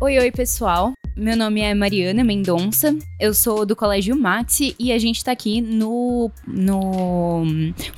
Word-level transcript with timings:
Oi, 0.00 0.16
oi, 0.16 0.30
pessoal. 0.30 0.92
Meu 1.16 1.36
nome 1.36 1.60
é 1.60 1.74
Mariana 1.74 2.22
Mendonça, 2.22 2.96
eu 3.18 3.34
sou 3.34 3.66
do 3.66 3.74
Colégio 3.74 4.14
Maxi 4.14 4.76
e 4.78 4.92
a 4.92 4.98
gente 4.98 5.24
tá 5.24 5.32
aqui 5.32 5.60
no, 5.60 6.30
no 6.46 7.42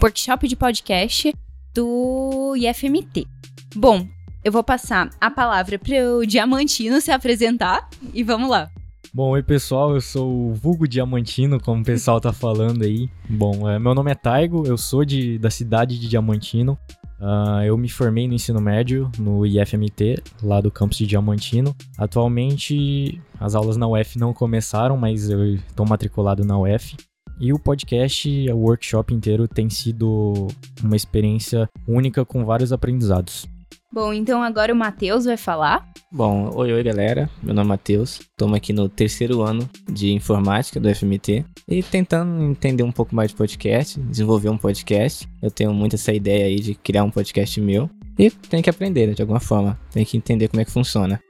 workshop 0.03 0.49
de 0.49 0.57
podcast 0.57 1.31
do 1.75 2.57
IFMT. 2.57 3.27
Bom, 3.77 4.09
eu 4.43 4.51
vou 4.51 4.65
passar 4.65 5.11
a 5.21 5.31
palavra 5.31 5.79
pro 5.79 6.27
Diamantino 6.27 7.03
se 7.03 7.11
apresentar 7.11 7.87
e 8.15 8.23
vamos 8.23 8.49
lá. 8.49 8.71
Bom, 9.13 9.33
oi 9.33 9.43
pessoal, 9.43 9.93
eu 9.93 10.01
sou 10.01 10.51
o 10.51 10.55
Vulgo 10.55 10.89
Diamantino, 10.89 11.61
como 11.61 11.83
o 11.83 11.85
pessoal 11.85 12.19
tá 12.19 12.33
falando 12.33 12.83
aí. 12.83 13.11
Bom, 13.29 13.69
é, 13.69 13.79
meu 13.79 13.95
nome 13.95 14.11
é 14.11 14.15
Taigo, 14.15 14.67
eu 14.67 14.79
sou 14.79 15.05
de, 15.05 15.39
da 15.39 15.51
cidade 15.51 15.99
de 15.99 16.09
Diamantino. 16.09 16.79
Uh, 17.21 17.63
eu 17.65 17.77
me 17.77 17.89
formei 17.89 18.27
no 18.27 18.33
ensino 18.33 18.61
médio 18.61 19.11
no 19.19 19.45
IFMT, 19.45 20.23
lá 20.43 20.61
do 20.61 20.71
campus 20.71 20.97
de 20.97 21.07
Diamantino. 21.07 21.77
Atualmente, 21.99 23.21
as 23.39 23.55
aulas 23.55 23.77
na 23.77 23.87
UF 23.87 24.19
não 24.19 24.33
começaram, 24.33 24.97
mas 24.97 25.29
eu 25.29 25.57
estou 25.57 25.87
matriculado 25.87 26.45
na 26.45 26.59
UF. 26.59 26.97
E 27.39 27.53
o 27.53 27.59
podcast, 27.59 28.29
o 28.51 28.59
workshop 28.59 29.15
inteiro, 29.15 29.49
tem 29.49 29.69
sido 29.71 30.49
uma 30.83 30.95
experiência 30.95 31.69
única 31.87 32.25
com 32.25 32.45
vários 32.45 32.73
aprendizados. 32.73 33.49
Bom, 33.93 34.13
então 34.13 34.41
agora 34.41 34.73
o 34.73 34.77
Matheus 34.77 35.25
vai 35.25 35.37
falar. 35.37 35.85
Bom, 36.13 36.49
oi, 36.55 36.73
oi 36.73 36.81
galera, 36.81 37.29
meu 37.43 37.53
nome 37.53 37.67
é 37.67 37.71
Matheus, 37.71 38.21
estamos 38.21 38.57
aqui 38.57 38.73
no 38.73 38.89
terceiro 38.89 39.43
ano 39.43 39.69
de 39.91 40.13
informática 40.13 40.79
do 40.79 40.93
FMT 40.95 41.45
e 41.67 41.83
tentando 41.83 42.41
entender 42.45 42.85
um 42.85 42.93
pouco 42.93 43.17
mais 43.17 43.33
de 43.33 43.37
podcast, 43.37 43.99
desenvolver 44.01 44.49
um 44.49 44.57
podcast. 44.57 45.29
Eu 45.43 45.51
tenho 45.51 45.75
muito 45.75 45.97
essa 45.97 46.13
ideia 46.13 46.47
aí 46.47 46.61
de 46.61 46.77
criar 46.77 47.03
um 47.03 47.11
podcast 47.11 47.61
meu 47.61 47.91
e 48.17 48.31
tem 48.31 48.63
que 48.63 48.71
aprender 48.71 49.09
né, 49.09 49.13
de 49.13 49.23
alguma 49.23 49.41
forma, 49.41 49.77
tem 49.91 50.05
que 50.05 50.17
entender 50.17 50.47
como 50.47 50.61
é 50.61 50.65
que 50.65 50.71
funciona. 50.71 51.21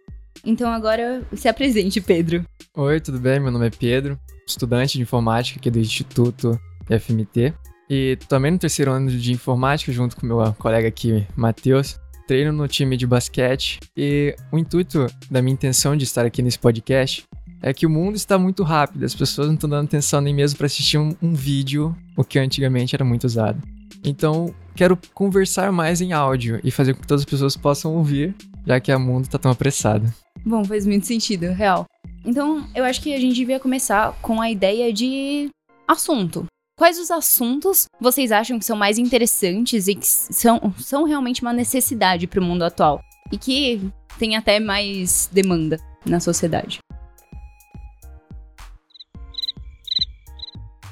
Então 0.45 0.71
agora 0.71 1.23
se 1.33 1.49
apresente, 1.49 1.99
Pedro. 1.99 2.45
Oi, 2.77 3.01
tudo 3.01 3.19
bem? 3.19 3.41
Meu 3.41 3.51
nome 3.51 3.69
é 3.69 3.71
Pedro, 3.71 4.21
estudante 4.47 4.99
de 4.99 5.03
informática 5.03 5.59
aqui 5.59 5.71
do 5.71 5.79
Instituto 5.79 6.61
FMT 6.91 7.55
e 7.89 8.19
também 8.29 8.51
no 8.51 8.59
terceiro 8.59 8.93
ano 8.93 9.11
de 9.11 9.33
informática 9.33 9.91
junto 9.91 10.15
com 10.15 10.27
meu 10.27 10.55
colega 10.59 10.89
aqui, 10.89 11.27
Matheus 11.35 11.99
treino 12.31 12.53
no 12.53 12.69
time 12.69 12.97
de 12.97 13.09
basquete 13.09 13.81
e 13.97 14.37
o 14.53 14.59
intuito 14.59 15.05
da 15.29 15.43
minha 15.43 15.53
intenção 15.53 15.97
de 15.97 16.05
estar 16.05 16.25
aqui 16.25 16.41
nesse 16.41 16.61
podcast 16.61 17.25
é 17.61 17.75
que 17.75 17.85
o 17.85 17.91
mundo 17.91 18.15
está 18.15 18.39
muito 18.39 18.63
rápido, 18.63 19.05
as 19.05 19.17
pessoas 19.17 19.49
não 19.49 19.55
estão 19.55 19.69
dando 19.69 19.87
atenção 19.87 20.21
nem 20.21 20.33
mesmo 20.33 20.57
para 20.57 20.67
assistir 20.67 20.97
um, 20.97 21.13
um, 21.21 21.35
vídeo, 21.35 21.93
o 22.17 22.23
que 22.23 22.39
antigamente 22.39 22.95
era 22.95 23.05
muito 23.05 23.25
usado. 23.25 23.61
Então, 24.05 24.55
quero 24.77 24.97
conversar 25.13 25.73
mais 25.73 26.01
em 26.01 26.13
áudio 26.13 26.61
e 26.63 26.71
fazer 26.71 26.95
com 26.95 27.01
que 27.01 27.09
todas 27.09 27.23
as 27.23 27.29
pessoas 27.29 27.57
possam 27.57 27.97
ouvir, 27.97 28.33
já 28.65 28.79
que 28.79 28.95
o 28.95 29.01
mundo 29.01 29.25
está 29.25 29.37
tão 29.37 29.51
apressado. 29.51 30.07
Bom, 30.47 30.65
faz 30.65 30.87
muito 30.87 31.09
sentido, 31.09 31.47
real. 31.47 31.85
Então, 32.25 32.65
eu 32.77 32.85
acho 32.85 33.03
que 33.03 33.13
a 33.13 33.19
gente 33.19 33.35
devia 33.35 33.59
começar 33.59 34.13
com 34.23 34.41
a 34.41 34.49
ideia 34.49 34.93
de 34.93 35.51
assunto. 35.89 36.47
Quais 36.81 36.99
os 36.99 37.11
assuntos 37.11 37.91
vocês 38.01 38.33
acham 38.33 38.59
que 38.59 38.65
são 38.65 38.75
mais 38.75 38.97
interessantes 38.97 39.87
e 39.87 39.95
que 39.95 40.07
são, 40.07 40.73
são 40.79 41.05
realmente 41.05 41.43
uma 41.43 41.53
necessidade 41.53 42.27
para 42.27 42.41
o 42.41 42.43
mundo 42.43 42.63
atual? 42.63 43.03
E 43.31 43.37
que 43.37 43.93
tem 44.19 44.35
até 44.35 44.59
mais 44.59 45.29
demanda 45.31 45.77
na 46.07 46.19
sociedade? 46.21 46.79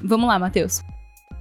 Vamos 0.03 0.29
lá, 0.29 0.39
Matheus. 0.39 0.83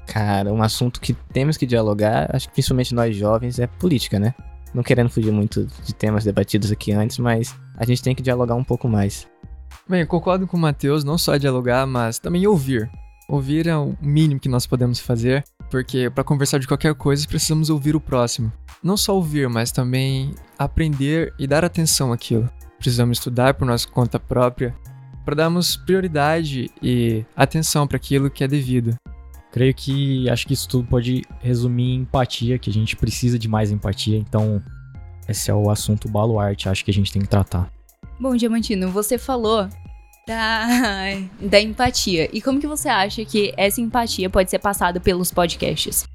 Cara, 0.08 0.54
um 0.54 0.64
assunto 0.64 1.02
que 1.02 1.11
temos 1.34 1.58
que 1.58 1.66
dialogar, 1.66 2.34
acho 2.34 2.48
que 2.48 2.54
principalmente 2.54 2.95
nós 2.95 3.14
jovens, 3.17 3.59
é 3.59 3.67
política, 3.67 4.17
né? 4.17 4.34
Não 4.73 4.82
querendo 4.82 5.09
fugir 5.09 5.34
muito 5.34 5.67
de 5.84 5.94
temas 5.94 6.23
debatidos 6.23 6.72
aqui 6.72 6.94
antes, 6.94 7.17
mas 7.17 7.54
a 7.76 7.86
gente 7.86 8.02
tem 8.02 8.16
que 8.16 8.23
dialogar 8.23 8.56
um 8.56 8.64
pouco 8.64 8.88
mais. 8.88 9.27
Bem, 9.89 10.05
concordo 10.05 10.48
com 10.48 10.55
o 10.55 10.60
Matheus, 10.60 11.04
não 11.04 11.17
só 11.17 11.36
dialogar, 11.36 11.86
mas 11.86 12.17
também 12.17 12.48
ouvir. 12.48 12.89
Ouvir 13.30 13.67
é 13.67 13.76
o 13.76 13.93
mínimo 14.02 14.39
que 14.39 14.48
nós 14.48 14.65
podemos 14.65 14.99
fazer, 14.99 15.43
porque 15.70 16.10
para 16.10 16.23
conversar 16.23 16.60
de 16.60 16.67
qualquer 16.67 16.95
coisa 16.95 17.27
precisamos 17.27 17.70
ouvir 17.70 17.93
o 17.93 17.99
próximo. 17.99 18.49
Não 18.82 18.95
só 18.95 19.14
ouvir, 19.14 19.49
mas 19.49 19.70
também 19.70 20.33
aprender 20.58 21.33
e 21.37 21.45
dar 21.45 21.66
atenção 21.66 22.14
àquilo. 22.14 22.49
Precisamos 22.80 23.17
estudar 23.17 23.55
por 23.55 23.66
nossa 23.66 23.86
conta 23.86 24.17
própria 24.17 24.73
para 25.26 25.36
darmos 25.36 25.76
prioridade 25.76 26.71
e 26.82 27.26
atenção 27.36 27.86
para 27.86 27.98
aquilo 27.98 28.30
que 28.30 28.45
é 28.45 28.48
devido. 28.48 28.95
Creio 29.52 29.73
que 29.73 30.30
acho 30.30 30.48
que 30.48 30.54
isso 30.54 30.70
tudo 30.70 30.87
pode 30.87 31.23
resumir 31.42 31.95
em 31.95 32.02
empatia, 32.02 32.58
que 32.58 32.70
a 32.70 32.73
gente 32.73 32.95
precisa 32.95 33.37
de 33.37 33.49
mais 33.49 33.71
empatia, 33.71 34.17
então 34.17 34.64
esse 35.27 35.52
é 35.52 35.54
o 35.54 35.70
assunto 35.70 36.08
baluarte, 36.08 36.70
acho 36.70 36.86
que 36.86 36.92
a 36.92 36.93
gente 36.93 37.11
tem 37.11 37.21
que 37.21 37.27
tratar. 37.27 37.70
Bom, 38.17 38.37
Diamantino, 38.37 38.89
você 38.89 39.17
falou 39.17 39.67
da, 40.27 40.67
da 41.39 41.60
empatia. 41.60 42.30
E 42.33 42.42
como 42.42 42.60
que 42.60 42.67
você 42.67 42.89
acha 42.89 43.23
que 43.23 43.54
essa 43.55 43.80
empatia 43.80 44.30
pode 44.30 44.52
ser 44.52 44.60
passada 44.60 44.99
pelos 44.99 45.32
podcasts? 45.32 46.05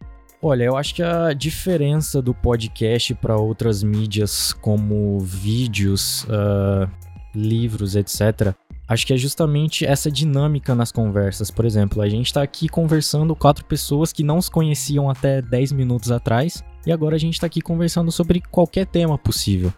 Olha, 0.41 0.65
eu 0.65 0.77
acho 0.77 0.95
que 0.95 1.03
a 1.03 1.33
diferença 1.33 2.21
do 2.21 2.35
podcast 2.35 3.15
para 3.15 3.37
outras 3.37 3.83
mídias 3.83 4.53
como 4.53 5.19
vídeos, 5.21 6.25
uh, 6.25 6.91
livros, 7.35 7.95
etc., 7.95 8.53
acho 8.89 9.07
que 9.07 9.15
é 9.15 9.17
justamente 9.17 9.87
essa 9.87 10.11
dinâmica 10.11 10.75
nas 10.75 10.91
conversas. 10.91 11.49
Por 11.49 11.65
exemplo, 11.65 12.03
a 12.03 12.09
gente 12.09 12.27
está 12.27 12.43
aqui 12.43 12.69
conversando 12.69 13.37
quatro 13.37 13.65
pessoas 13.65 14.13
que 14.13 14.25
não 14.25 14.43
se 14.43 14.51
conheciam 14.51 15.09
até 15.09 15.41
10 15.41 15.73
minutos 15.73 16.11
atrás, 16.11 16.63
e 16.85 16.91
agora 16.91 17.15
a 17.15 17.19
gente 17.19 17.35
está 17.35 17.47
aqui 17.47 17.61
conversando 17.61 18.11
sobre 18.11 18.41
qualquer 18.51 18.87
tema 18.87 19.17
possível 19.17 19.73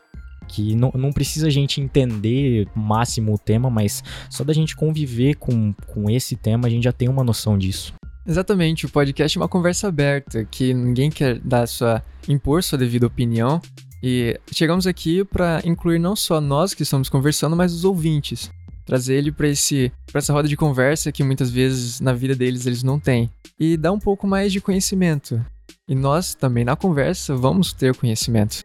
que 0.54 0.76
não, 0.76 0.92
não 0.94 1.12
precisa 1.12 1.48
a 1.48 1.50
gente 1.50 1.80
entender 1.80 2.68
máximo 2.76 3.34
o 3.34 3.38
tema, 3.38 3.68
mas 3.68 4.04
só 4.30 4.44
da 4.44 4.52
gente 4.52 4.76
conviver 4.76 5.34
com, 5.34 5.72
com 5.88 6.08
esse 6.08 6.36
tema, 6.36 6.68
a 6.68 6.70
gente 6.70 6.84
já 6.84 6.92
tem 6.92 7.08
uma 7.08 7.24
noção 7.24 7.58
disso. 7.58 7.92
Exatamente, 8.24 8.86
o 8.86 8.88
podcast 8.88 9.36
é 9.36 9.40
uma 9.40 9.48
conversa 9.48 9.88
aberta, 9.88 10.44
que 10.44 10.72
ninguém 10.72 11.10
quer 11.10 11.40
dar 11.40 11.66
sua 11.66 12.02
impor 12.28 12.62
sua 12.62 12.78
devida 12.78 13.04
opinião. 13.04 13.60
E 14.00 14.38
chegamos 14.52 14.86
aqui 14.86 15.24
para 15.24 15.60
incluir 15.64 15.98
não 15.98 16.14
só 16.14 16.40
nós 16.40 16.72
que 16.72 16.84
estamos 16.84 17.08
conversando, 17.08 17.56
mas 17.56 17.72
os 17.74 17.84
ouvintes. 17.84 18.50
Trazer 18.86 19.14
ele 19.14 19.32
para 19.32 19.48
esse 19.48 19.90
para 20.06 20.18
essa 20.18 20.32
roda 20.32 20.46
de 20.46 20.56
conversa 20.56 21.10
que 21.10 21.24
muitas 21.24 21.50
vezes 21.50 22.00
na 22.00 22.12
vida 22.12 22.36
deles 22.36 22.64
eles 22.66 22.82
não 22.82 23.00
têm. 23.00 23.28
E 23.58 23.76
dar 23.76 23.92
um 23.92 23.98
pouco 23.98 24.26
mais 24.26 24.52
de 24.52 24.60
conhecimento. 24.60 25.44
E 25.88 25.94
nós 25.94 26.34
também 26.34 26.64
na 26.64 26.76
conversa 26.76 27.34
vamos 27.34 27.72
ter 27.72 27.94
conhecimento 27.94 28.62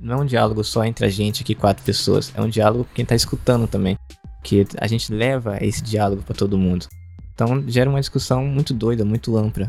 não 0.00 0.18
é 0.18 0.22
um 0.22 0.26
diálogo 0.26 0.64
só 0.64 0.84
entre 0.84 1.04
a 1.04 1.08
gente 1.08 1.42
aqui, 1.42 1.54
quatro 1.54 1.84
pessoas, 1.84 2.32
é 2.34 2.40
um 2.40 2.48
diálogo 2.48 2.84
com 2.84 2.94
quem 2.94 3.04
tá 3.04 3.14
escutando 3.14 3.66
também. 3.66 3.98
Que 4.42 4.66
a 4.78 4.86
gente 4.86 5.12
leva 5.12 5.58
esse 5.60 5.82
diálogo 5.82 6.22
para 6.22 6.34
todo 6.34 6.56
mundo. 6.56 6.86
Então 7.34 7.62
gera 7.68 7.90
uma 7.90 8.00
discussão 8.00 8.44
muito 8.44 8.72
doida, 8.72 9.04
muito 9.04 9.36
ampla. 9.36 9.68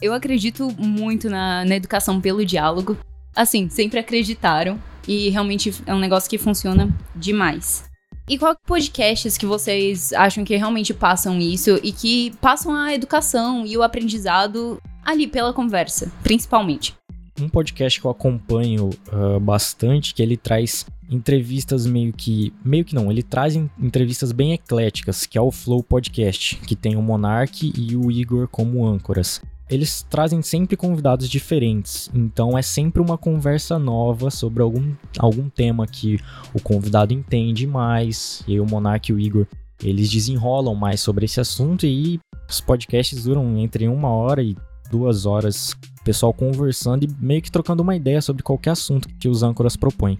Eu 0.00 0.12
acredito 0.12 0.70
muito 0.78 1.30
na, 1.30 1.64
na 1.64 1.76
educação 1.76 2.20
pelo 2.20 2.44
diálogo. 2.44 2.96
Assim, 3.34 3.70
sempre 3.70 3.98
acreditaram. 3.98 4.78
E 5.08 5.30
realmente 5.30 5.74
é 5.86 5.94
um 5.94 5.98
negócio 5.98 6.28
que 6.28 6.38
funciona 6.38 6.88
demais. 7.16 7.84
E 8.28 8.38
qual 8.38 8.54
podcasts 8.66 9.36
que 9.36 9.46
vocês 9.46 10.12
acham 10.12 10.44
que 10.44 10.56
realmente 10.56 10.94
passam 10.94 11.38
isso 11.38 11.78
e 11.82 11.92
que 11.92 12.32
passam 12.40 12.74
a 12.74 12.94
educação 12.94 13.66
e 13.66 13.76
o 13.76 13.82
aprendizado 13.82 14.80
ali 15.04 15.26
pela 15.26 15.52
conversa, 15.52 16.10
principalmente? 16.22 16.94
Um 17.40 17.48
podcast 17.48 18.00
que 18.00 18.06
eu 18.06 18.10
acompanho 18.10 18.90
uh, 19.12 19.40
bastante, 19.40 20.14
que 20.14 20.22
ele 20.22 20.36
traz 20.36 20.86
entrevistas 21.10 21.86
meio 21.86 22.12
que. 22.12 22.52
Meio 22.64 22.84
que 22.84 22.94
não, 22.94 23.10
ele 23.10 23.22
traz 23.22 23.56
entrevistas 23.56 24.32
bem 24.32 24.52
ecléticas, 24.52 25.26
que 25.26 25.38
é 25.38 25.40
o 25.40 25.50
Flow 25.50 25.82
Podcast, 25.82 26.56
que 26.56 26.76
tem 26.76 26.96
o 26.96 27.02
Monark 27.02 27.72
e 27.76 27.96
o 27.96 28.10
Igor 28.10 28.48
como 28.48 28.86
âncoras. 28.86 29.40
Eles 29.70 30.02
trazem 30.02 30.42
sempre 30.42 30.76
convidados 30.76 31.30
diferentes, 31.30 32.10
então 32.12 32.58
é 32.58 32.62
sempre 32.62 33.00
uma 33.00 33.16
conversa 33.16 33.78
nova 33.78 34.30
sobre 34.30 34.62
algum, 34.62 34.92
algum 35.18 35.48
tema 35.48 35.86
que 35.86 36.20
o 36.52 36.60
convidado 36.60 37.14
entende 37.14 37.66
mais, 37.66 38.44
e 38.46 38.52
aí 38.52 38.60
o 38.60 38.66
Monark 38.66 39.10
e 39.10 39.14
o 39.14 39.20
Igor 39.20 39.46
eles 39.82 40.10
desenrolam 40.10 40.74
mais 40.74 41.00
sobre 41.00 41.24
esse 41.24 41.40
assunto 41.40 41.86
e 41.86 42.20
os 42.48 42.60
podcasts 42.60 43.24
duram 43.24 43.56
entre 43.58 43.88
uma 43.88 44.08
hora 44.08 44.42
e 44.42 44.56
duas 44.92 45.24
horas 45.24 45.74
pessoal 46.04 46.34
conversando 46.34 47.04
e 47.04 47.10
meio 47.18 47.40
que 47.40 47.50
trocando 47.50 47.82
uma 47.82 47.96
ideia 47.96 48.20
sobre 48.20 48.42
qualquer 48.42 48.70
assunto 48.70 49.08
que 49.18 49.28
os 49.28 49.42
âncoras 49.42 49.74
propõem. 49.74 50.18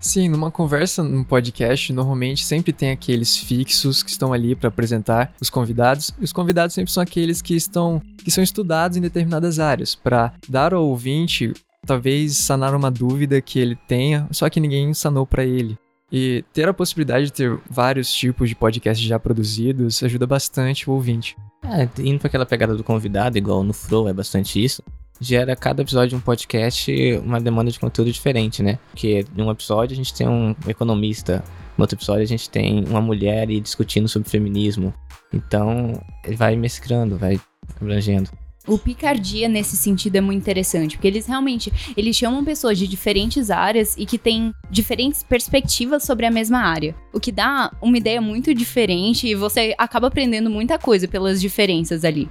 Sim, 0.00 0.28
numa 0.28 0.50
conversa, 0.50 1.02
num 1.02 1.24
podcast, 1.24 1.92
normalmente 1.92 2.44
sempre 2.44 2.72
tem 2.72 2.90
aqueles 2.90 3.36
fixos 3.36 4.02
que 4.02 4.10
estão 4.10 4.32
ali 4.32 4.54
para 4.54 4.68
apresentar 4.68 5.32
os 5.40 5.48
convidados. 5.48 6.12
E 6.20 6.24
os 6.24 6.32
convidados 6.32 6.74
sempre 6.74 6.92
são 6.92 7.02
aqueles 7.02 7.40
que 7.40 7.54
estão 7.54 8.02
que 8.18 8.30
são 8.30 8.44
estudados 8.44 8.96
em 8.96 9.00
determinadas 9.00 9.58
áreas 9.58 9.94
para 9.94 10.32
dar 10.48 10.74
ao 10.74 10.86
ouvinte 10.86 11.52
talvez 11.86 12.36
sanar 12.36 12.74
uma 12.74 12.90
dúvida 12.90 13.40
que 13.40 13.58
ele 13.58 13.76
tenha, 13.86 14.26
só 14.30 14.48
que 14.48 14.60
ninguém 14.60 14.92
sanou 14.94 15.26
para 15.26 15.44
ele. 15.44 15.78
E 16.12 16.44
ter 16.52 16.68
a 16.68 16.74
possibilidade 16.74 17.26
de 17.26 17.32
ter 17.32 17.58
vários 17.68 18.12
tipos 18.12 18.48
de 18.48 18.54
podcasts 18.54 19.06
já 19.06 19.18
produzidos 19.18 20.02
ajuda 20.02 20.26
bastante 20.26 20.88
o 20.88 20.92
ouvinte. 20.92 21.36
É, 21.64 21.88
indo 22.02 22.18
para 22.18 22.28
aquela 22.28 22.46
pegada 22.46 22.76
do 22.76 22.84
convidado, 22.84 23.38
igual 23.38 23.64
no 23.64 23.72
Flow, 23.72 24.08
é 24.08 24.12
bastante 24.12 24.62
isso 24.62 24.82
gera 25.20 25.54
cada 25.54 25.82
episódio 25.82 26.10
de 26.10 26.16
um 26.16 26.20
podcast 26.20 26.92
uma 27.24 27.40
demanda 27.40 27.70
de 27.70 27.78
conteúdo 27.78 28.10
diferente, 28.12 28.62
né? 28.62 28.78
Porque 28.90 29.24
em 29.36 29.42
um 29.42 29.50
episódio 29.50 29.94
a 29.94 29.96
gente 29.96 30.12
tem 30.12 30.28
um 30.28 30.54
economista, 30.66 31.42
No 31.76 31.82
outro 31.82 31.96
episódio 31.96 32.22
a 32.22 32.26
gente 32.26 32.48
tem 32.50 32.84
uma 32.84 33.00
mulher 33.00 33.50
e 33.50 33.60
discutindo 33.60 34.08
sobre 34.08 34.28
feminismo. 34.28 34.92
Então, 35.32 36.00
ele 36.24 36.36
vai 36.36 36.54
mesclando, 36.56 37.16
vai 37.16 37.40
abrangendo. 37.80 38.30
O 38.66 38.78
Picardia, 38.78 39.46
nesse 39.46 39.76
sentido, 39.76 40.16
é 40.16 40.20
muito 40.22 40.40
interessante, 40.40 40.96
porque 40.96 41.08
eles 41.08 41.26
realmente 41.26 41.70
eles 41.96 42.16
chamam 42.16 42.44
pessoas 42.44 42.78
de 42.78 42.88
diferentes 42.88 43.50
áreas 43.50 43.94
e 43.98 44.06
que 44.06 44.16
têm 44.16 44.54
diferentes 44.70 45.22
perspectivas 45.22 46.02
sobre 46.02 46.24
a 46.24 46.30
mesma 46.30 46.60
área. 46.60 46.94
O 47.12 47.20
que 47.20 47.30
dá 47.30 47.70
uma 47.82 47.98
ideia 47.98 48.22
muito 48.22 48.54
diferente 48.54 49.26
e 49.28 49.34
você 49.34 49.74
acaba 49.76 50.06
aprendendo 50.08 50.48
muita 50.48 50.78
coisa 50.78 51.06
pelas 51.06 51.40
diferenças 51.40 52.04
ali. 52.04 52.28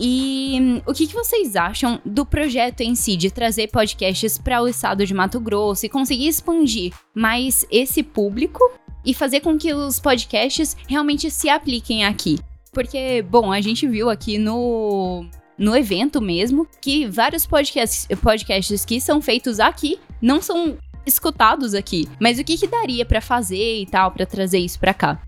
E 0.00 0.58
hum, 0.60 0.82
o 0.86 0.92
que, 0.92 1.06
que 1.06 1.14
vocês 1.14 1.54
acham 1.54 2.00
do 2.04 2.26
projeto 2.26 2.80
em 2.80 2.94
si, 2.94 3.16
de 3.16 3.30
trazer 3.30 3.68
podcasts 3.68 4.36
para 4.38 4.62
o 4.62 4.68
estado 4.68 5.06
de 5.06 5.14
Mato 5.14 5.40
Grosso 5.40 5.86
e 5.86 5.88
conseguir 5.88 6.28
expandir 6.28 6.92
mais 7.14 7.64
esse 7.70 8.02
público 8.02 8.60
e 9.04 9.14
fazer 9.14 9.40
com 9.40 9.56
que 9.56 9.72
os 9.72 9.98
podcasts 9.98 10.76
realmente 10.88 11.30
se 11.30 11.48
apliquem 11.48 12.04
aqui? 12.04 12.38
Porque, 12.72 13.22
bom, 13.22 13.52
a 13.52 13.60
gente 13.60 13.88
viu 13.88 14.08
aqui 14.10 14.38
no 14.38 15.26
no 15.58 15.76
evento 15.76 16.20
mesmo, 16.20 16.66
que 16.80 17.06
vários 17.06 17.44
podcasts, 17.44 18.06
podcasts 18.22 18.84
que 18.84 19.00
são 19.00 19.20
feitos 19.20 19.58
aqui 19.58 19.98
não 20.22 20.40
são 20.40 20.78
escutados 21.04 21.74
aqui. 21.74 22.08
Mas 22.20 22.38
o 22.38 22.44
que, 22.44 22.56
que 22.56 22.66
daria 22.66 23.04
para 23.04 23.20
fazer 23.20 23.80
e 23.80 23.86
tal, 23.86 24.10
para 24.10 24.24
trazer 24.24 24.58
isso 24.58 24.78
para 24.78 24.94
cá? 24.94 25.20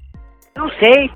Não 0.56 0.68
sei. 0.78 1.10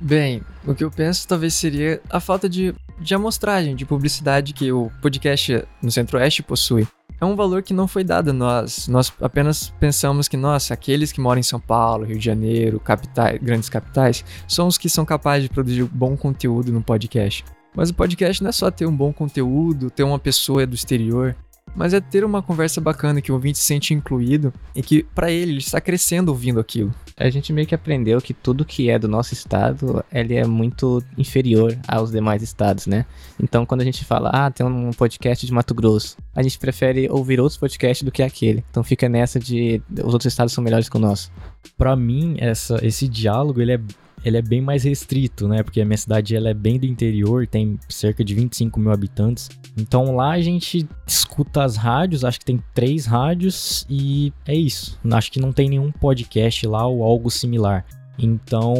Bem, 0.00 0.42
o 0.66 0.74
que 0.74 0.84
eu 0.84 0.90
penso 0.90 1.26
talvez 1.26 1.54
seria 1.54 2.00
a 2.10 2.20
falta 2.20 2.48
de, 2.48 2.74
de 2.98 3.14
amostragem, 3.14 3.74
de 3.74 3.84
publicidade 3.84 4.52
que 4.52 4.70
o 4.70 4.90
podcast 5.00 5.64
no 5.82 5.90
Centro-Oeste 5.90 6.42
possui. 6.42 6.86
É 7.18 7.24
um 7.24 7.34
valor 7.34 7.62
que 7.62 7.72
não 7.72 7.88
foi 7.88 8.04
dado 8.04 8.28
a 8.28 8.32
nós. 8.32 8.88
Nós 8.88 9.10
apenas 9.22 9.70
pensamos 9.80 10.28
que, 10.28 10.36
nossa, 10.36 10.74
aqueles 10.74 11.12
que 11.12 11.20
moram 11.20 11.40
em 11.40 11.42
São 11.42 11.58
Paulo, 11.58 12.04
Rio 12.04 12.18
de 12.18 12.24
Janeiro, 12.24 12.78
capitais, 12.78 13.40
grandes 13.40 13.70
capitais, 13.70 14.22
são 14.46 14.66
os 14.66 14.76
que 14.76 14.90
são 14.90 15.04
capazes 15.04 15.44
de 15.44 15.54
produzir 15.54 15.84
bom 15.84 16.14
conteúdo 16.14 16.70
no 16.70 16.82
podcast. 16.82 17.42
Mas 17.76 17.90
o 17.90 17.94
podcast 17.94 18.42
não 18.42 18.48
é 18.48 18.52
só 18.52 18.70
ter 18.70 18.86
um 18.86 18.96
bom 18.96 19.12
conteúdo, 19.12 19.90
ter 19.90 20.02
uma 20.02 20.18
pessoa 20.18 20.66
do 20.66 20.74
exterior, 20.74 21.36
mas 21.74 21.92
é 21.92 22.00
ter 22.00 22.24
uma 22.24 22.42
conversa 22.42 22.80
bacana 22.80 23.20
que 23.20 23.30
o 23.30 23.34
ouvinte 23.34 23.58
se 23.58 23.64
sente 23.64 23.92
incluído 23.92 24.52
e 24.74 24.82
que 24.82 25.02
para 25.02 25.30
ele 25.30 25.52
ele 25.52 25.58
está 25.58 25.78
crescendo 25.78 26.30
ouvindo 26.30 26.58
aquilo. 26.58 26.92
A 27.18 27.28
gente 27.28 27.52
meio 27.52 27.66
que 27.66 27.74
aprendeu 27.74 28.20
que 28.20 28.32
tudo 28.32 28.64
que 28.64 28.88
é 28.88 28.98
do 28.98 29.06
nosso 29.06 29.34
estado, 29.34 30.02
ele 30.10 30.34
é 30.34 30.46
muito 30.46 31.02
inferior 31.18 31.76
aos 31.86 32.10
demais 32.10 32.42
estados, 32.42 32.86
né? 32.86 33.04
Então 33.42 33.66
quando 33.66 33.82
a 33.82 33.84
gente 33.84 34.04
fala, 34.04 34.30
ah, 34.32 34.50
tem 34.50 34.64
um 34.64 34.90
podcast 34.90 35.44
de 35.44 35.52
Mato 35.52 35.74
Grosso, 35.74 36.16
a 36.34 36.42
gente 36.42 36.58
prefere 36.58 37.10
ouvir 37.10 37.40
outros 37.40 37.58
podcasts 37.58 38.02
do 38.02 38.10
que 38.10 38.22
aquele. 38.22 38.64
Então 38.70 38.82
fica 38.82 39.06
nessa 39.06 39.38
de 39.38 39.82
os 39.92 40.14
outros 40.14 40.32
estados 40.32 40.54
são 40.54 40.64
melhores 40.64 40.88
que 40.88 40.96
o 40.96 41.00
nosso. 41.00 41.30
Para 41.76 41.94
mim, 41.94 42.36
essa, 42.38 42.78
esse 42.82 43.06
diálogo 43.06 43.60
ele 43.60 43.72
é 43.72 43.80
ele 44.24 44.36
é 44.36 44.42
bem 44.42 44.60
mais 44.60 44.84
restrito, 44.84 45.46
né? 45.46 45.62
Porque 45.62 45.80
a 45.80 45.84
minha 45.84 45.96
cidade 45.96 46.34
ela 46.34 46.48
é 46.48 46.54
bem 46.54 46.78
do 46.78 46.86
interior, 46.86 47.46
tem 47.46 47.78
cerca 47.88 48.24
de 48.24 48.34
25 48.34 48.78
mil 48.80 48.90
habitantes. 48.90 49.48
Então 49.76 50.16
lá 50.16 50.32
a 50.32 50.40
gente 50.40 50.88
escuta 51.06 51.62
as 51.62 51.76
rádios, 51.76 52.24
acho 52.24 52.40
que 52.40 52.44
tem 52.44 52.62
três 52.74 53.06
rádios 53.06 53.86
e 53.88 54.32
é 54.46 54.54
isso. 54.54 54.98
Acho 55.10 55.30
que 55.30 55.40
não 55.40 55.52
tem 55.52 55.68
nenhum 55.68 55.92
podcast 55.92 56.66
lá 56.66 56.86
ou 56.86 57.02
algo 57.02 57.30
similar. 57.30 57.84
Então 58.18 58.74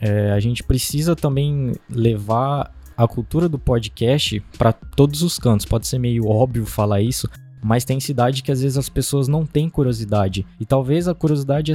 é, 0.00 0.32
a 0.32 0.40
gente 0.40 0.62
precisa 0.62 1.16
também 1.16 1.72
levar 1.90 2.72
a 2.96 3.08
cultura 3.08 3.48
do 3.48 3.58
podcast 3.58 4.40
para 4.56 4.72
todos 4.72 5.22
os 5.22 5.38
cantos. 5.38 5.66
Pode 5.66 5.86
ser 5.86 5.98
meio 5.98 6.26
óbvio 6.26 6.64
falar 6.64 7.00
isso, 7.00 7.28
mas 7.62 7.84
tem 7.84 8.00
cidade 8.00 8.42
que 8.42 8.52
às 8.52 8.62
vezes 8.62 8.78
as 8.78 8.88
pessoas 8.88 9.28
não 9.28 9.44
têm 9.44 9.68
curiosidade. 9.68 10.46
E 10.58 10.64
talvez 10.64 11.08
a 11.08 11.14
curiosidade 11.14 11.72
é 11.72 11.74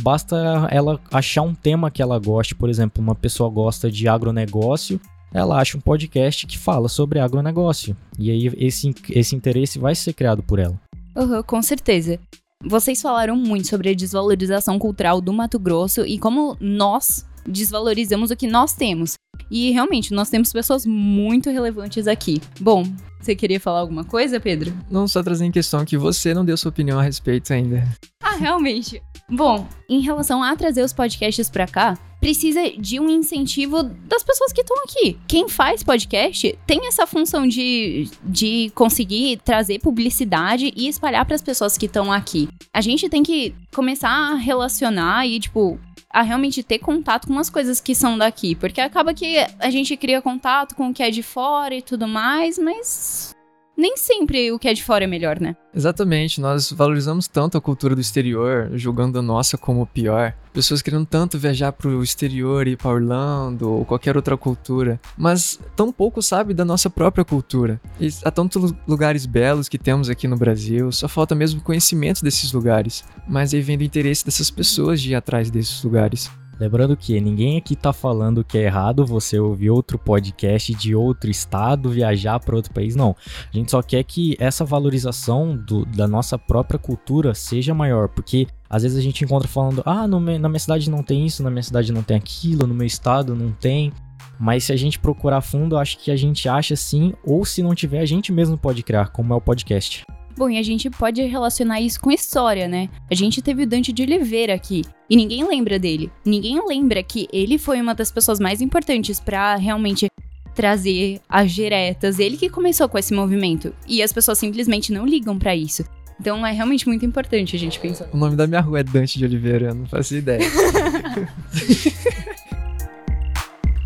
basta 0.00 0.68
ela 0.70 1.00
achar 1.10 1.42
um 1.42 1.54
tema 1.54 1.90
que 1.90 2.02
ela 2.02 2.18
goste. 2.18 2.54
Por 2.54 2.68
exemplo, 2.68 3.02
uma 3.02 3.14
pessoa 3.14 3.50
gosta 3.50 3.90
de 3.90 4.08
agronegócio, 4.08 5.00
ela 5.32 5.58
acha 5.58 5.76
um 5.76 5.80
podcast 5.80 6.46
que 6.46 6.58
fala 6.58 6.88
sobre 6.88 7.18
agronegócio. 7.18 7.96
E 8.18 8.30
aí 8.30 8.52
esse, 8.56 8.94
esse 9.10 9.34
interesse 9.34 9.78
vai 9.78 9.94
ser 9.94 10.12
criado 10.12 10.42
por 10.42 10.58
ela. 10.58 10.78
Uhum, 11.16 11.42
com 11.42 11.62
certeza. 11.62 12.18
Vocês 12.64 13.02
falaram 13.02 13.34
muito 13.34 13.66
sobre 13.66 13.90
a 13.90 13.94
desvalorização 13.94 14.78
cultural 14.78 15.20
do 15.20 15.32
Mato 15.32 15.58
Grosso 15.58 16.06
e 16.06 16.18
como 16.18 16.56
nós 16.60 17.26
desvalorizamos 17.46 18.30
o 18.30 18.36
que 18.36 18.46
nós 18.46 18.72
temos. 18.72 19.14
E 19.50 19.70
realmente, 19.72 20.14
nós 20.14 20.30
temos 20.30 20.52
pessoas 20.52 20.86
muito 20.86 21.50
relevantes 21.50 22.06
aqui. 22.06 22.40
Bom, 22.60 22.84
você 23.24 23.34
queria 23.34 23.60
falar 23.60 23.80
alguma 23.80 24.04
coisa, 24.04 24.40
Pedro? 24.40 24.72
Não 24.90 25.06
só 25.08 25.22
trazer 25.22 25.44
em 25.44 25.50
questão 25.50 25.84
que 25.84 25.96
você 25.96 26.34
não 26.34 26.44
deu 26.44 26.56
sua 26.56 26.70
opinião 26.70 26.98
a 26.98 27.02
respeito 27.02 27.52
ainda. 27.52 27.86
Ah, 28.22 28.36
realmente. 28.36 29.02
Bom, 29.28 29.66
em 29.88 30.00
relação 30.00 30.42
a 30.42 30.54
trazer 30.56 30.82
os 30.82 30.92
podcasts 30.92 31.48
pra 31.48 31.66
cá, 31.66 31.96
precisa 32.20 32.60
de 32.78 33.00
um 33.00 33.08
incentivo 33.08 33.82
das 33.82 34.22
pessoas 34.22 34.52
que 34.52 34.60
estão 34.60 34.76
aqui. 34.84 35.18
Quem 35.26 35.48
faz 35.48 35.82
podcast 35.82 36.56
tem 36.66 36.86
essa 36.86 37.06
função 37.06 37.46
de, 37.46 38.08
de 38.22 38.70
conseguir 38.74 39.38
trazer 39.44 39.80
publicidade 39.80 40.72
e 40.76 40.88
espalhar 40.88 41.24
para 41.24 41.34
as 41.34 41.42
pessoas 41.42 41.76
que 41.76 41.86
estão 41.86 42.12
aqui. 42.12 42.48
A 42.72 42.80
gente 42.80 43.08
tem 43.08 43.22
que 43.22 43.54
começar 43.74 44.10
a 44.10 44.34
relacionar 44.34 45.26
e, 45.26 45.40
tipo, 45.40 45.80
a 46.12 46.22
realmente 46.22 46.62
ter 46.62 46.78
contato 46.78 47.26
com 47.26 47.38
as 47.38 47.48
coisas 47.48 47.80
que 47.80 47.94
são 47.94 48.18
daqui. 48.18 48.54
Porque 48.54 48.80
acaba 48.80 49.14
que 49.14 49.36
a 49.58 49.70
gente 49.70 49.96
cria 49.96 50.20
contato 50.20 50.74
com 50.74 50.88
o 50.88 50.94
que 50.94 51.02
é 51.02 51.10
de 51.10 51.22
fora 51.22 51.74
e 51.74 51.82
tudo 51.82 52.06
mais, 52.06 52.58
mas 52.58 53.34
nem 53.76 53.96
sempre 53.96 54.52
o 54.52 54.58
que 54.58 54.68
é 54.68 54.74
de 54.74 54.82
fora 54.82 55.04
é 55.04 55.06
melhor, 55.06 55.40
né? 55.40 55.56
Exatamente, 55.74 56.40
nós 56.40 56.70
valorizamos 56.70 57.26
tanto 57.26 57.56
a 57.56 57.60
cultura 57.60 57.94
do 57.94 58.00
exterior, 58.00 58.70
julgando 58.74 59.18
a 59.18 59.22
nossa 59.22 59.56
como 59.56 59.86
pior. 59.86 60.34
Pessoas 60.52 60.82
querendo 60.82 61.06
tanto 61.06 61.38
viajar 61.38 61.72
pro 61.72 62.02
exterior 62.02 62.68
e 62.68 62.76
para 62.76 62.90
Orlando 62.90 63.70
ou 63.70 63.84
qualquer 63.84 64.16
outra 64.16 64.36
cultura, 64.36 65.00
mas 65.16 65.58
tão 65.74 65.90
pouco 65.90 66.20
sabe 66.20 66.52
da 66.52 66.64
nossa 66.64 66.90
própria 66.90 67.24
cultura. 67.24 67.80
E 67.98 68.08
há 68.24 68.30
tantos 68.30 68.74
lugares 68.86 69.24
belos 69.24 69.68
que 69.68 69.78
temos 69.78 70.10
aqui 70.10 70.28
no 70.28 70.36
Brasil, 70.36 70.92
só 70.92 71.08
falta 71.08 71.34
mesmo 71.34 71.62
conhecimento 71.62 72.22
desses 72.22 72.52
lugares. 72.52 73.02
Mas 73.26 73.54
aí 73.54 73.62
vem 73.62 73.78
do 73.78 73.84
interesse 73.84 74.24
dessas 74.24 74.50
pessoas 74.50 75.00
de 75.00 75.12
ir 75.12 75.14
atrás 75.14 75.50
desses 75.50 75.82
lugares. 75.82 76.30
Lembrando 76.62 76.96
que 76.96 77.20
ninguém 77.20 77.56
aqui 77.56 77.74
tá 77.74 77.92
falando 77.92 78.44
que 78.44 78.56
é 78.56 78.62
errado 78.62 79.04
você 79.04 79.36
ouvir 79.36 79.68
outro 79.68 79.98
podcast 79.98 80.72
de 80.72 80.94
outro 80.94 81.28
estado, 81.28 81.90
viajar 81.90 82.38
para 82.38 82.54
outro 82.54 82.72
país, 82.72 82.94
não. 82.94 83.16
A 83.52 83.56
gente 83.56 83.72
só 83.72 83.82
quer 83.82 84.04
que 84.04 84.36
essa 84.38 84.64
valorização 84.64 85.56
do, 85.56 85.84
da 85.84 86.06
nossa 86.06 86.38
própria 86.38 86.78
cultura 86.78 87.34
seja 87.34 87.74
maior, 87.74 88.08
porque 88.08 88.46
às 88.70 88.84
vezes 88.84 88.96
a 88.96 89.00
gente 89.00 89.24
encontra 89.24 89.48
falando, 89.48 89.82
ah, 89.84 90.06
no, 90.06 90.20
na 90.20 90.48
minha 90.48 90.60
cidade 90.60 90.88
não 90.88 91.02
tem 91.02 91.26
isso, 91.26 91.42
na 91.42 91.50
minha 91.50 91.64
cidade 91.64 91.92
não 91.92 92.04
tem 92.04 92.16
aquilo, 92.16 92.64
no 92.64 92.74
meu 92.74 92.86
estado 92.86 93.34
não 93.34 93.50
tem. 93.50 93.92
Mas 94.38 94.62
se 94.62 94.72
a 94.72 94.76
gente 94.76 95.00
procurar 95.00 95.40
fundo, 95.40 95.76
acho 95.76 95.98
que 95.98 96.12
a 96.12 96.16
gente 96.16 96.48
acha 96.48 96.76
sim, 96.76 97.12
ou 97.24 97.44
se 97.44 97.60
não 97.60 97.74
tiver, 97.74 97.98
a 97.98 98.06
gente 98.06 98.30
mesmo 98.30 98.56
pode 98.56 98.84
criar, 98.84 99.08
como 99.08 99.32
é 99.32 99.36
o 99.36 99.40
podcast. 99.40 100.04
Bom, 100.36 100.48
e 100.48 100.58
a 100.58 100.62
gente 100.62 100.88
pode 100.90 101.22
relacionar 101.22 101.80
isso 101.80 102.00
com 102.00 102.10
história, 102.10 102.66
né? 102.66 102.88
A 103.10 103.14
gente 103.14 103.42
teve 103.42 103.62
o 103.62 103.66
Dante 103.66 103.92
de 103.92 104.02
Oliveira 104.02 104.54
aqui, 104.54 104.82
e 105.08 105.16
ninguém 105.16 105.46
lembra 105.46 105.78
dele. 105.78 106.10
Ninguém 106.24 106.58
lembra 106.66 107.02
que 107.02 107.28
ele 107.32 107.58
foi 107.58 107.80
uma 107.80 107.94
das 107.94 108.10
pessoas 108.10 108.40
mais 108.40 108.60
importantes 108.60 109.20
para 109.20 109.56
realmente 109.56 110.06
trazer 110.54 111.20
as 111.28 111.52
diretas, 111.52 112.18
ele 112.18 112.36
que 112.36 112.48
começou 112.48 112.88
com 112.88 112.98
esse 112.98 113.12
movimento. 113.12 113.74
E 113.86 114.02
as 114.02 114.12
pessoas 114.12 114.38
simplesmente 114.38 114.92
não 114.92 115.06
ligam 115.06 115.38
para 115.38 115.54
isso. 115.56 115.84
Então 116.20 116.46
é 116.46 116.52
realmente 116.52 116.86
muito 116.86 117.04
importante 117.04 117.56
a 117.56 117.58
gente 117.58 117.80
pensar. 117.80 118.08
O 118.12 118.16
nome 118.16 118.36
da 118.36 118.46
minha 118.46 118.60
rua 118.60 118.80
é 118.80 118.82
Dante 118.84 119.18
de 119.18 119.24
Oliveira, 119.24 119.70
eu 119.70 119.74
não 119.74 119.86
faço 119.86 120.14
ideia. 120.14 120.40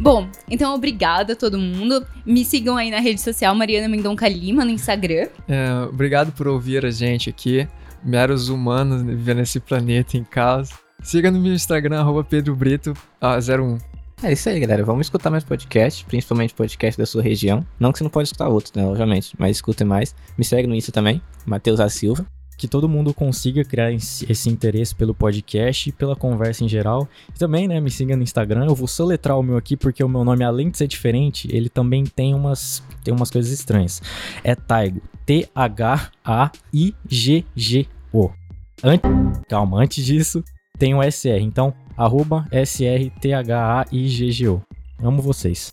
Bom, 0.07 0.29
então 0.49 0.73
obrigada 0.73 1.33
a 1.33 1.37
todo 1.37 1.59
mundo. 1.59 2.07
Me 2.25 2.45
sigam 2.45 2.77
aí 2.77 2.93
na 2.93 3.01
rede 3.01 3.21
social 3.21 3.53
Mariana 3.57 3.89
Mendonca 3.89 4.29
Lima 4.29 4.65
no 4.65 4.71
Instagram. 4.71 5.27
É, 5.49 5.69
obrigado 5.83 6.31
por 6.31 6.47
ouvir 6.47 6.87
a 6.87 6.93
gente 6.93 7.29
aqui, 7.29 7.67
meros 8.05 8.49
humanos 8.49 9.03
vivendo 9.03 9.39
nesse 9.39 9.59
planeta 9.59 10.17
em 10.17 10.23
caos. 10.23 10.71
Siga 11.03 11.29
no 11.29 11.41
meu 11.41 11.53
Instagram, 11.53 11.99
arroba 11.99 12.23
pedrobrito01. 12.23 13.81
É 14.23 14.33
isso 14.33 14.49
aí, 14.49 14.61
galera. 14.61 14.85
Vamos 14.85 15.09
escutar 15.09 15.29
mais 15.29 15.43
podcast, 15.43 16.05
principalmente 16.05 16.55
podcast 16.55 16.97
da 16.97 17.05
sua 17.05 17.21
região. 17.21 17.67
Não 17.77 17.91
que 17.91 17.99
você 17.99 18.05
não 18.05 18.11
pode 18.11 18.29
escutar 18.29 18.47
outros, 18.47 18.73
né? 18.75 18.87
Obviamente, 18.87 19.35
mas 19.37 19.57
escute 19.57 19.83
mais. 19.83 20.15
Me 20.39 20.45
segue 20.45 20.69
no 20.69 20.75
Insta 20.77 20.93
também, 20.93 21.21
Matheus 21.45 21.81
A. 21.81 21.89
Silva 21.89 22.25
que 22.57 22.67
todo 22.67 22.89
mundo 22.89 23.13
consiga 23.13 23.65
criar 23.65 23.93
esse 23.93 24.49
interesse 24.49 24.95
pelo 24.95 25.15
podcast 25.15 25.89
e 25.89 25.93
pela 25.93 26.17
conversa 26.17 26.65
em 26.65 26.69
geral. 26.69 27.09
E 27.35 27.39
também, 27.39 27.69
né, 27.69 27.81
me 27.81 27.91
siga 27.91 28.17
no 28.17 28.23
Instagram. 28.23 28.67
Eu 28.67 28.75
vou 28.75 28.89
soletrar 28.89 29.39
o 29.39 29.43
meu 29.43 29.57
aqui 29.57 29.77
porque 29.77 30.03
o 30.03 30.09
meu 30.09 30.25
nome, 30.25 30.45
além 30.45 30.71
de 30.71 30.79
ser 30.79 30.87
diferente, 30.87 31.49
ele 31.53 31.69
também 31.69 32.05
tem 32.05 32.35
umas, 32.35 32.83
tem 33.05 33.15
umas 33.15 33.31
coisas 33.31 33.53
estranhas. 33.53 34.03
É 34.43 34.55
Taigo. 34.55 35.01
T-H-A-I-G-G-O. 35.27 36.07
Calma, 39.49 39.83
antes 39.83 40.05
disso, 40.05 40.45
tem 40.79 40.95
o 40.95 41.03
SR. 41.03 41.41
Então, 41.41 41.75
arroba 41.97 42.47
S-R-T-H-A-I-G-G-O. 42.51 44.63
Amo 45.03 45.21
vocês. 45.21 45.73